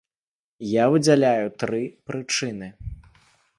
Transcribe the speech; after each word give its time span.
Я 0.81 0.85
выдзяляю 0.95 1.45
тры 1.65 1.83
прычыны. 2.11 2.67